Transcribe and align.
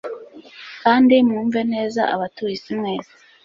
kandi 0.83 1.13
mwumve 1.27 1.61
neza, 1.73 2.01
abatuye 2.13 2.53
isi 2.57 2.71
mwese 2.79 3.13